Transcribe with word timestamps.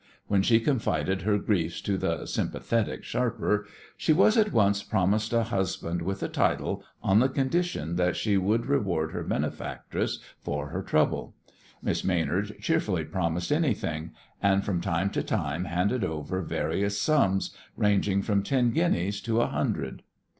When 0.25 0.41
she 0.41 0.59
confided 0.59 1.21
her 1.21 1.37
griefs 1.37 1.79
to 1.81 1.95
the 1.95 2.25
"sympathetic" 2.25 3.03
sharper 3.03 3.67
she 3.95 4.13
was 4.13 4.35
at 4.35 4.51
once 4.51 4.81
promised 4.81 5.31
a 5.31 5.43
husband 5.43 6.01
with 6.01 6.23
a 6.23 6.27
title 6.27 6.83
on 7.03 7.19
the 7.19 7.29
condition 7.29 7.97
that 7.97 8.15
she 8.15 8.35
would 8.35 8.65
reward 8.65 9.11
her 9.11 9.21
benefactress 9.23 10.17
for 10.41 10.69
her 10.69 10.81
trouble. 10.81 11.35
Miss 11.83 12.03
Maynard 12.03 12.55
cheerfully 12.61 13.05
promised 13.05 13.51
anything, 13.51 14.09
and 14.41 14.65
from 14.65 14.81
time 14.81 15.11
to 15.11 15.21
time 15.21 15.65
handed 15.65 16.03
over 16.03 16.41
various 16.41 16.99
sums, 16.99 17.55
ranging 17.77 18.23
from 18.23 18.41
ten 18.41 18.71
guineas 18.71 19.21
to 19.21 19.39
a 19.39 19.45
hundred. 19.45 20.01